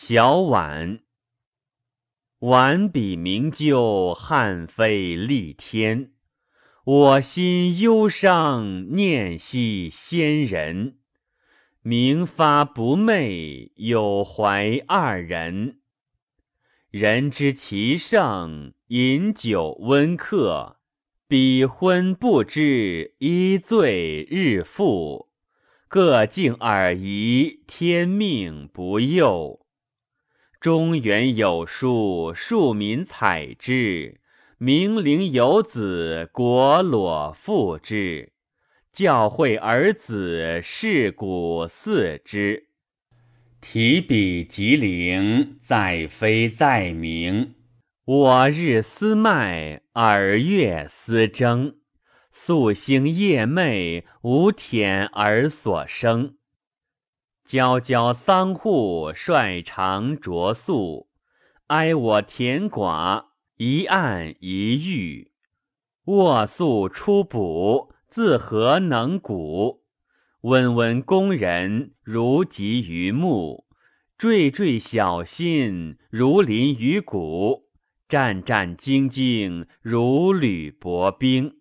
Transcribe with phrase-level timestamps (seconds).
[0.00, 1.00] 小婉。
[2.38, 6.12] 婉笔名就汉飞立天，
[6.84, 10.98] 我心忧伤念惜先人。
[11.82, 15.80] 明发不寐，有怀二人。
[16.90, 20.76] 人知其盛，饮酒温客。
[21.26, 25.28] 比昏不知，一醉日复。
[25.88, 29.66] 各敬尔仪，天命不佑。
[30.60, 34.18] 中原有树，庶民采之；
[34.58, 38.32] 明陵有子，国裸复之。
[38.92, 42.70] 教诲儿子，世古嗣之。
[43.60, 47.54] 提笔即灵，载非载明。
[48.04, 51.76] 我日思迈，尔月思征。
[52.34, 56.37] 夙兴夜寐，无忝而所生。
[57.48, 61.08] 皎皎桑户，率长着素。
[61.68, 65.32] 哀我田寡，一案一狱。
[66.04, 69.80] 卧宿出补，自何能古？
[70.42, 73.64] 温温工人，如集于木；
[74.18, 77.70] 惴惴小心，如临于谷。
[78.10, 81.54] 战战兢兢，如履薄冰。